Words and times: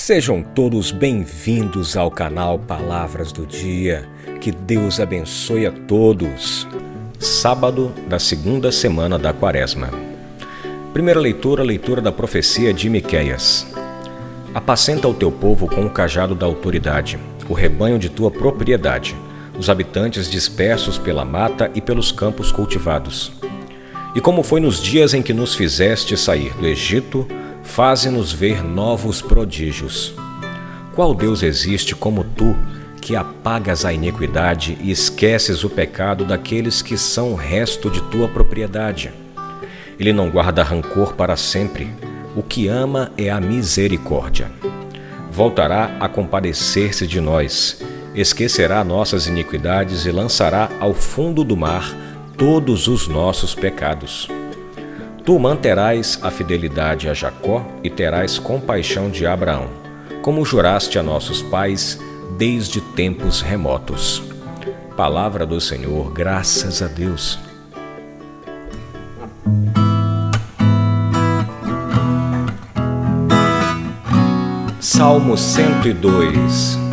Sejam 0.00 0.44
todos 0.44 0.92
bem-vindos 0.92 1.96
ao 1.96 2.08
canal 2.08 2.56
Palavras 2.56 3.32
do 3.32 3.44
Dia. 3.44 4.08
Que 4.40 4.52
Deus 4.52 5.00
abençoe 5.00 5.66
a 5.66 5.72
todos. 5.72 6.68
Sábado 7.18 7.92
da 8.08 8.16
segunda 8.16 8.70
semana 8.70 9.18
da 9.18 9.32
Quaresma. 9.32 9.90
Primeira 10.92 11.18
leitura, 11.18 11.64
leitura 11.64 12.00
da 12.00 12.12
profecia 12.12 12.72
de 12.72 12.88
Miqueias. 12.88 13.66
Apacenta 14.54 15.08
o 15.08 15.12
teu 15.12 15.32
povo 15.32 15.66
com 15.66 15.84
o 15.84 15.90
cajado 15.90 16.36
da 16.36 16.46
autoridade, 16.46 17.18
o 17.48 17.52
rebanho 17.52 17.98
de 17.98 18.08
tua 18.08 18.30
propriedade, 18.30 19.16
os 19.58 19.68
habitantes 19.68 20.30
dispersos 20.30 20.96
pela 20.96 21.24
mata 21.24 21.72
e 21.74 21.80
pelos 21.80 22.12
campos 22.12 22.52
cultivados. 22.52 23.32
E 24.14 24.20
como 24.20 24.44
foi 24.44 24.60
nos 24.60 24.80
dias 24.80 25.12
em 25.12 25.22
que 25.22 25.34
nos 25.34 25.56
fizeste 25.56 26.16
sair 26.16 26.54
do 26.54 26.66
Egito, 26.66 27.26
faze-nos 27.68 28.32
ver 28.32 28.64
novos 28.64 29.22
prodígios. 29.22 30.14
Qual 30.94 31.14
Deus 31.14 31.42
existe 31.42 31.94
como 31.94 32.24
tu, 32.24 32.56
que 33.00 33.14
apagas 33.14 33.84
a 33.84 33.92
iniquidade 33.92 34.76
e 34.80 34.90
esqueces 34.90 35.62
o 35.62 35.70
pecado 35.70 36.24
daqueles 36.24 36.82
que 36.82 36.98
são 36.98 37.32
o 37.32 37.36
resto 37.36 37.88
de 37.88 38.02
tua 38.10 38.26
propriedade? 38.26 39.12
Ele 40.00 40.12
não 40.12 40.30
guarda 40.30 40.64
rancor 40.64 41.14
para 41.14 41.36
sempre, 41.36 41.92
o 42.34 42.42
que 42.42 42.66
ama 42.66 43.12
é 43.16 43.30
a 43.30 43.40
misericórdia. 43.40 44.50
Voltará 45.30 45.96
a 46.00 46.08
compadecer-se 46.08 47.06
de 47.06 47.20
nós, 47.20 47.80
esquecerá 48.14 48.82
nossas 48.82 49.28
iniquidades 49.28 50.04
e 50.04 50.10
lançará 50.10 50.68
ao 50.80 50.94
fundo 50.94 51.44
do 51.44 51.56
mar 51.56 51.94
todos 52.36 52.88
os 52.88 53.06
nossos 53.06 53.54
pecados. 53.54 54.28
Tu 55.28 55.38
manterás 55.38 56.18
a 56.22 56.30
fidelidade 56.30 57.06
a 57.06 57.12
Jacó 57.12 57.62
e 57.84 57.90
terás 57.90 58.38
compaixão 58.38 59.10
de 59.10 59.26
Abraão, 59.26 59.68
como 60.22 60.42
juraste 60.42 60.98
a 60.98 61.02
nossos 61.02 61.42
pais 61.42 62.00
desde 62.38 62.80
tempos 62.80 63.42
remotos. 63.42 64.22
Palavra 64.96 65.44
do 65.44 65.60
Senhor, 65.60 66.10
graças 66.14 66.80
a 66.80 66.86
Deus. 66.86 67.38
Salmo 74.80 75.36
102 75.36 76.87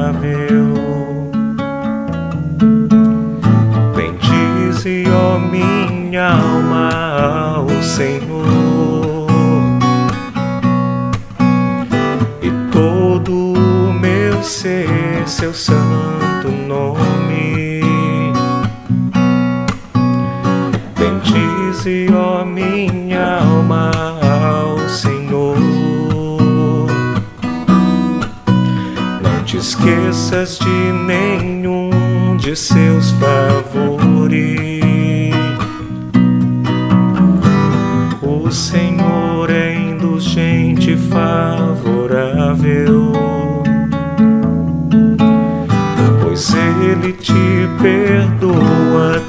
Bendize, 3.95 5.03
ó 5.11 5.37
minha 5.37 6.29
alma, 6.31 7.57
ao 7.57 7.69
Senhor. 7.83 9.27
E 12.41 12.49
todo 12.71 13.53
o 13.53 13.93
meu 13.93 14.41
ser, 14.41 15.27
seu 15.27 15.53
santo 15.53 16.49
nome. 16.67 17.24
Bendize, 21.85 22.07
ó 22.11 22.43
minha 22.43 23.41
alma, 23.41 23.91
ao 24.23 24.89
Senhor. 24.89 25.55
Não 29.21 29.43
te 29.45 29.57
esqueças 29.57 30.57
de 30.57 30.91
nenhum 31.05 31.91
de 32.37 32.55
seus 32.55 33.11
favores. 33.11 34.55
O 38.23 38.49
Senhor 38.51 39.51
é 39.51 39.75
indulgente, 39.75 40.97
favorável. 40.97 41.83
Pois 46.23 46.51
Ele 46.55 47.13
te 47.13 47.69
perdoa 47.79 49.21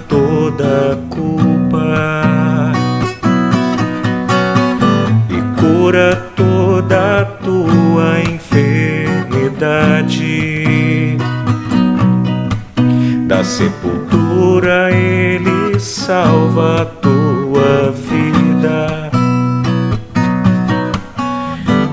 sepultura 13.46 14.90
Ele 14.90 15.78
salva 15.78 16.82
a 16.82 16.84
tua 16.84 17.92
vida 17.92 19.08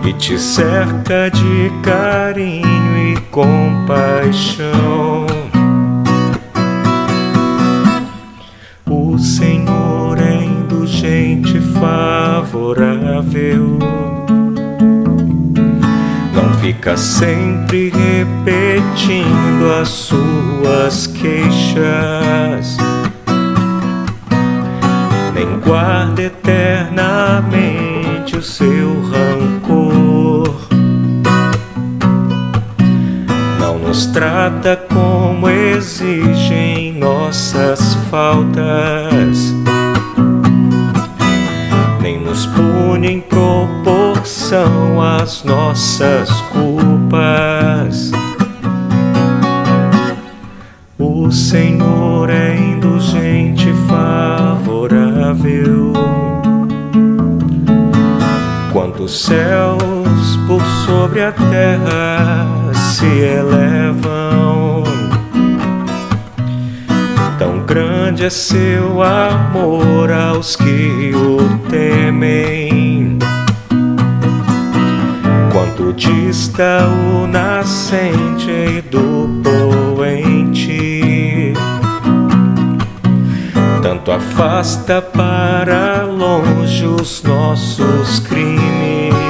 e 0.04 0.14
te 0.14 0.40
cerca 0.40 1.30
de 1.30 1.72
carinho 1.84 3.14
e 3.14 3.16
compaixão. 3.30 4.74
O 8.90 9.20
Senhor 9.20 10.18
é 10.20 10.44
indulgente, 10.44 11.60
favorável. 11.80 13.78
Não 16.34 16.52
fica 16.60 16.98
sempre 16.98 17.92
repetindo 18.74 19.72
as 19.80 19.88
suas 19.90 21.06
queixas, 21.06 22.76
nem 25.36 25.60
guarda 25.60 26.24
eternamente 26.24 27.56
o 28.36 28.42
seu 28.42 29.00
rancor. 29.04 30.56
Não 33.60 33.78
nos 33.78 34.08
trata 34.08 34.76
como 34.92 35.48
exigem 35.50 36.94
nossas 36.94 37.94
faltas, 38.10 39.54
nem 42.02 42.20
nos 42.20 42.48
pune 42.48 43.12
em 43.12 43.22
proporção 43.22 45.00
às 45.00 45.44
nossas 45.44 46.32
culpas. 46.52 48.13
Senhor 51.34 52.30
é 52.30 52.56
indulgente, 52.56 53.74
favorável. 53.88 55.92
Quantos 58.72 59.26
céus 59.26 60.38
por 60.46 60.62
sobre 60.86 61.24
a 61.24 61.32
terra 61.32 62.46
se 62.76 63.08
elevam, 63.08 64.84
tão 67.40 67.66
grande 67.66 68.26
é 68.26 68.30
seu 68.30 69.02
amor 69.02 70.12
aos 70.12 70.56
que 70.56 71.14
o 71.16 71.58
temem. 71.68 73.18
Quanto 75.52 75.94
dista 75.94 76.88
o 76.88 77.26
nascente 77.26 78.84
do 78.92 79.42
poente, 79.44 79.83
afasta 84.16 85.02
para 85.02 86.04
longe 86.04 86.86
os 86.86 87.24
nossos 87.24 88.20
crimes. 88.20 89.23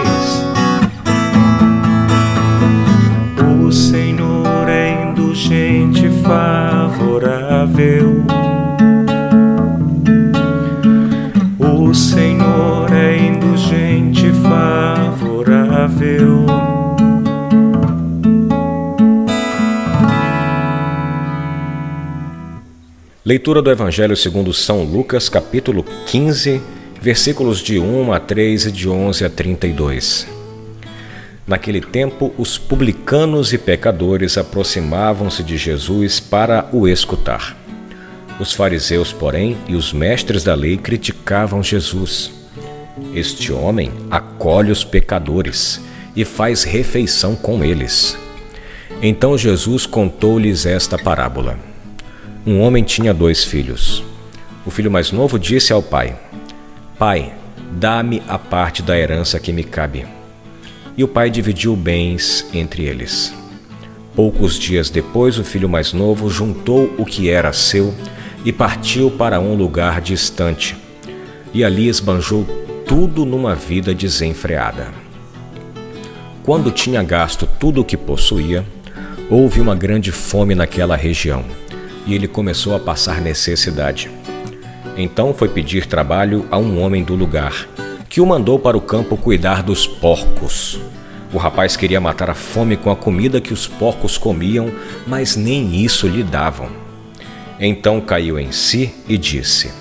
Leitura 23.25 23.61
do 23.61 23.71
Evangelho 23.71 24.17
segundo 24.17 24.53
São 24.53 24.83
Lucas, 24.83 25.29
capítulo 25.29 25.85
15, 26.07 26.61
versículos 27.01 27.59
de 27.59 27.79
1 27.79 28.11
a 28.11 28.19
3 28.19 28.65
e 28.65 28.71
de 28.71 28.89
11 28.89 29.23
a 29.23 29.29
32. 29.29 30.27
Naquele 31.47 31.79
tempo, 31.79 32.33
os 32.37 32.57
publicanos 32.57 33.53
e 33.53 33.57
pecadores 33.57 34.37
aproximavam-se 34.37 35.41
de 35.41 35.55
Jesus 35.55 36.19
para 36.19 36.67
o 36.73 36.85
escutar. 36.85 37.55
Os 38.41 38.51
fariseus, 38.51 39.13
porém, 39.13 39.57
e 39.69 39.75
os 39.75 39.93
mestres 39.93 40.43
da 40.43 40.53
lei 40.53 40.75
criticavam 40.75 41.63
Jesus. 41.63 42.29
Este 43.15 43.53
homem 43.53 43.89
acolhe 44.11 44.69
os 44.69 44.83
pecadores 44.83 45.79
e 46.13 46.25
faz 46.25 46.65
refeição 46.65 47.37
com 47.37 47.63
eles. 47.63 48.17
Então 49.01 49.37
Jesus 49.37 49.85
contou-lhes 49.85 50.65
esta 50.65 50.97
parábola. 50.97 51.72
Um 52.45 52.59
homem 52.59 52.83
tinha 52.83 53.13
dois 53.13 53.45
filhos. 53.45 54.03
O 54.65 54.69
filho 54.69 54.91
mais 54.91 55.13
novo 55.13 55.39
disse 55.39 55.71
ao 55.71 55.81
pai: 55.81 56.13
Pai, 56.99 57.31
dá-me 57.71 58.21
a 58.27 58.37
parte 58.37 58.81
da 58.81 58.99
herança 58.99 59.39
que 59.39 59.53
me 59.53 59.63
cabe. 59.63 60.05
E 60.97 61.05
o 61.05 61.07
pai 61.07 61.29
dividiu 61.29 61.73
bens 61.73 62.45
entre 62.53 62.83
eles. 62.83 63.33
Poucos 64.13 64.59
dias 64.59 64.89
depois, 64.89 65.39
o 65.39 65.43
filho 65.45 65.69
mais 65.69 65.93
novo 65.93 66.29
juntou 66.29 66.93
o 66.97 67.05
que 67.05 67.29
era 67.29 67.53
seu 67.53 67.93
e 68.43 68.51
partiu 68.51 69.09
para 69.09 69.39
um 69.39 69.55
lugar 69.55 70.01
distante. 70.01 70.75
E 71.53 71.63
ali 71.63 71.87
esbanjou 71.87 72.43
tudo 72.85 73.25
numa 73.25 73.55
vida 73.55 73.95
desenfreada. 73.95 74.89
Quando 76.43 76.71
tinha 76.71 77.01
gasto 77.03 77.47
tudo 77.57 77.79
o 77.79 77.85
que 77.85 77.95
possuía, 77.95 78.65
houve 79.29 79.61
uma 79.61 79.75
grande 79.75 80.11
fome 80.11 80.53
naquela 80.53 80.97
região 80.97 81.45
e 82.05 82.13
ele 82.13 82.27
começou 82.27 82.75
a 82.75 82.79
passar 82.79 83.21
necessidade. 83.21 84.09
Então 84.97 85.33
foi 85.33 85.49
pedir 85.49 85.85
trabalho 85.85 86.45
a 86.51 86.57
um 86.57 86.81
homem 86.81 87.03
do 87.03 87.15
lugar, 87.15 87.67
que 88.09 88.21
o 88.21 88.25
mandou 88.25 88.59
para 88.59 88.77
o 88.77 88.81
campo 88.81 89.17
cuidar 89.17 89.63
dos 89.63 89.87
porcos. 89.87 90.79
O 91.33 91.37
rapaz 91.37 91.75
queria 91.75 91.99
matar 91.99 92.29
a 92.29 92.35
fome 92.35 92.77
com 92.77 92.91
a 92.91 92.95
comida 92.95 93.41
que 93.41 93.53
os 93.53 93.65
porcos 93.65 94.17
comiam, 94.17 94.71
mas 95.07 95.35
nem 95.35 95.83
isso 95.83 96.07
lhe 96.07 96.21
davam. 96.21 96.69
Então 97.59 97.99
caiu 97.99 98.37
em 98.37 98.51
si 98.51 98.93
e 99.07 99.17
disse: 99.17 99.71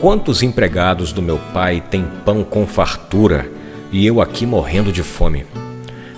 Quantos 0.00 0.42
empregados 0.42 1.12
do 1.12 1.22
meu 1.22 1.38
pai 1.52 1.80
têm 1.80 2.04
pão 2.24 2.42
com 2.42 2.66
fartura 2.66 3.48
e 3.92 4.04
eu 4.04 4.20
aqui 4.20 4.44
morrendo 4.44 4.90
de 4.90 5.02
fome? 5.04 5.46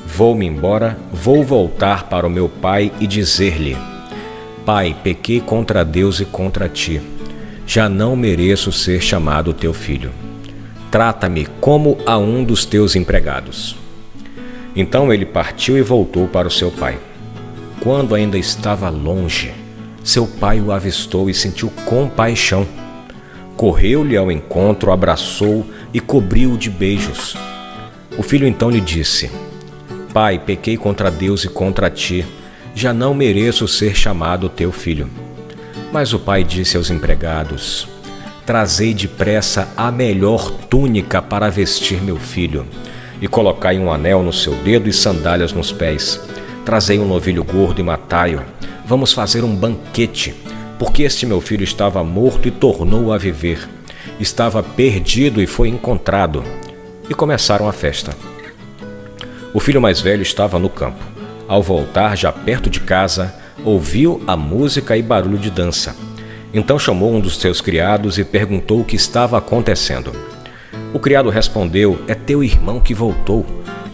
Vou-me 0.06 0.46
embora, 0.46 0.98
vou 1.12 1.44
voltar 1.44 2.04
para 2.04 2.26
o 2.26 2.30
meu 2.30 2.48
pai 2.48 2.90
e 2.98 3.06
dizer-lhe: 3.06 3.76
Pai, 4.64 4.94
pequei 5.02 5.40
contra 5.40 5.84
Deus 5.84 6.20
e 6.20 6.24
contra 6.24 6.68
ti. 6.68 7.00
Já 7.66 7.88
não 7.88 8.14
mereço 8.14 8.70
ser 8.70 9.00
chamado 9.00 9.54
teu 9.54 9.72
filho. 9.72 10.10
Trata-me 10.90 11.46
como 11.60 11.96
a 12.04 12.18
um 12.18 12.44
dos 12.44 12.64
teus 12.64 12.94
empregados. 12.94 13.76
Então 14.76 15.12
ele 15.12 15.24
partiu 15.24 15.78
e 15.78 15.82
voltou 15.82 16.28
para 16.28 16.46
o 16.46 16.50
seu 16.50 16.70
pai. 16.70 16.98
Quando 17.80 18.14
ainda 18.14 18.36
estava 18.36 18.90
longe, 18.90 19.52
seu 20.04 20.26
pai 20.26 20.60
o 20.60 20.72
avistou 20.72 21.30
e 21.30 21.34
sentiu 21.34 21.70
compaixão. 21.86 22.66
Correu-lhe 23.56 24.16
ao 24.16 24.30
encontro, 24.30 24.92
abraçou 24.92 25.66
e 25.92 26.00
cobriu-o 26.00 26.58
de 26.58 26.68
beijos. 26.68 27.36
O 28.18 28.22
filho 28.22 28.46
então 28.46 28.70
lhe 28.70 28.80
disse: 28.80 29.30
Pai, 30.12 30.38
pequei 30.38 30.76
contra 30.76 31.10
Deus 31.10 31.44
e 31.44 31.48
contra 31.48 31.88
ti 31.88 32.26
já 32.74 32.92
não 32.92 33.14
mereço 33.14 33.66
ser 33.68 33.94
chamado 33.94 34.48
teu 34.48 34.72
filho. 34.72 35.08
Mas 35.92 36.12
o 36.12 36.18
pai 36.18 36.44
disse 36.44 36.76
aos 36.76 36.90
empregados: 36.90 37.88
Trazei 38.46 38.94
depressa 38.94 39.68
a 39.76 39.90
melhor 39.90 40.50
túnica 40.68 41.20
para 41.20 41.50
vestir 41.50 42.02
meu 42.02 42.16
filho, 42.16 42.66
e 43.20 43.28
colocai 43.28 43.78
um 43.78 43.92
anel 43.92 44.22
no 44.22 44.32
seu 44.32 44.54
dedo 44.56 44.88
e 44.88 44.92
sandálias 44.92 45.52
nos 45.52 45.72
pés. 45.72 46.20
Trazei 46.64 46.98
um 46.98 47.06
novilho 47.06 47.44
gordo 47.44 47.80
e 47.80 47.84
matai-o. 47.84 48.42
Vamos 48.84 49.12
fazer 49.12 49.44
um 49.44 49.54
banquete, 49.54 50.34
porque 50.78 51.02
este 51.02 51.26
meu 51.26 51.40
filho 51.40 51.64
estava 51.64 52.02
morto 52.02 52.48
e 52.48 52.50
tornou 52.50 53.12
a 53.12 53.18
viver. 53.18 53.68
Estava 54.18 54.62
perdido 54.62 55.40
e 55.40 55.46
foi 55.46 55.68
encontrado. 55.68 56.42
E 57.08 57.14
começaram 57.14 57.68
a 57.68 57.72
festa. 57.72 58.16
O 59.52 59.58
filho 59.58 59.80
mais 59.80 60.00
velho 60.00 60.22
estava 60.22 60.58
no 60.58 60.68
campo. 60.68 61.19
Ao 61.50 61.60
voltar, 61.60 62.16
já 62.16 62.30
perto 62.30 62.70
de 62.70 62.78
casa, 62.78 63.34
ouviu 63.64 64.22
a 64.24 64.36
música 64.36 64.96
e 64.96 65.02
barulho 65.02 65.36
de 65.36 65.50
dança. 65.50 65.96
Então 66.54 66.78
chamou 66.78 67.12
um 67.12 67.18
dos 67.18 67.40
seus 67.40 67.60
criados 67.60 68.18
e 68.18 68.24
perguntou 68.24 68.80
o 68.80 68.84
que 68.84 68.94
estava 68.94 69.36
acontecendo. 69.36 70.12
O 70.94 71.00
criado 71.00 71.28
respondeu: 71.28 71.98
É 72.06 72.14
teu 72.14 72.44
irmão 72.44 72.78
que 72.78 72.94
voltou. 72.94 73.44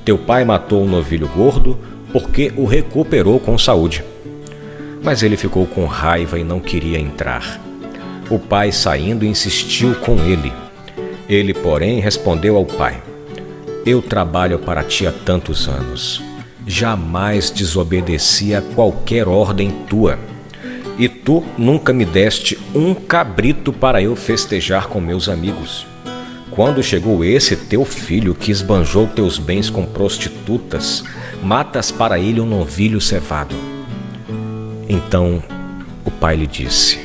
Teu 0.05 0.19
pai 0.19 0.44
matou 0.44 0.85
um 0.85 0.87
novilho 0.87 1.26
gordo 1.29 1.79
porque 2.12 2.53
o 2.58 2.67
recuperou 2.67 3.41
com 3.41 3.56
saúde. 3.56 4.05
Mas 5.02 5.23
ele 5.23 5.38
ficou 5.38 5.64
com 5.64 5.87
raiva 5.87 6.38
e 6.38 6.44
não 6.44 6.61
queria 6.61 7.00
entrar. 7.00 7.59
O 8.29 8.38
pai, 8.38 8.70
saindo, 8.70 9.25
insistiu 9.25 9.94
com 9.94 10.19
ele. 10.19 10.52
Ele, 11.26 11.55
porém, 11.55 12.00
respondeu 12.00 12.55
ao 12.55 12.67
pai: 12.67 13.02
Eu 13.87 14.02
trabalho 14.02 14.59
para 14.59 14.85
ti 14.85 15.06
há 15.06 15.12
tantos 15.25 15.67
anos 15.69 16.25
jamais 16.66 17.48
desobedeci 17.50 18.52
a 18.52 18.60
qualquer 18.60 19.28
ordem 19.28 19.70
tua. 19.88 20.18
E 20.98 21.08
tu 21.08 21.44
nunca 21.56 21.92
me 21.92 22.04
deste 22.04 22.58
um 22.74 22.94
cabrito 22.94 23.72
para 23.72 24.02
eu 24.02 24.16
festejar 24.16 24.88
com 24.88 25.00
meus 25.00 25.28
amigos. 25.28 25.86
Quando 26.50 26.82
chegou 26.82 27.22
esse 27.22 27.54
teu 27.54 27.84
filho 27.84 28.34
que 28.34 28.50
esbanjou 28.50 29.06
teus 29.06 29.38
bens 29.38 29.70
com 29.70 29.84
prostitutas, 29.84 31.04
matas 31.42 31.92
para 31.92 32.18
ele 32.18 32.40
um 32.40 32.46
novilho 32.46 33.00
cevado. 33.00 33.54
Então 34.88 35.42
o 36.04 36.10
pai 36.10 36.36
lhe 36.36 36.46
disse: 36.46 36.98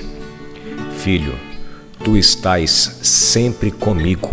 Filho, 0.98 1.34
tu 2.04 2.16
estás 2.16 3.00
sempre 3.04 3.72
comigo, 3.72 4.32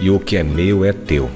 e 0.00 0.10
o 0.10 0.20
que 0.20 0.36
é 0.36 0.44
meu 0.44 0.84
é 0.84 0.92
teu 0.92 1.28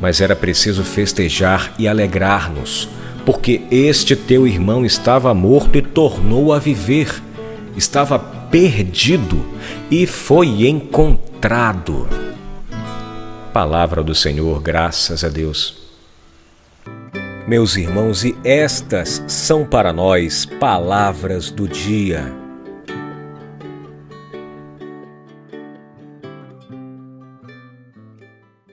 mas 0.00 0.20
era 0.20 0.36
preciso 0.36 0.84
festejar 0.84 1.74
e 1.78 1.88
alegrar-nos, 1.88 2.88
porque 3.24 3.62
este 3.70 4.14
teu 4.14 4.46
irmão 4.46 4.84
estava 4.84 5.32
morto 5.34 5.76
e 5.78 5.82
tornou 5.82 6.52
a 6.52 6.58
viver, 6.58 7.22
estava 7.76 8.18
perdido 8.18 9.44
e 9.90 10.06
foi 10.06 10.66
encontrado. 10.68 12.08
Palavra 13.52 14.02
do 14.02 14.14
Senhor, 14.14 14.60
graças 14.60 15.24
a 15.24 15.28
Deus. 15.28 15.78
Meus 17.46 17.76
irmãos, 17.76 18.24
e 18.24 18.36
estas 18.44 19.22
são 19.26 19.64
para 19.64 19.92
nós 19.92 20.44
palavras 20.44 21.50
do 21.50 21.68
dia. 21.68 22.45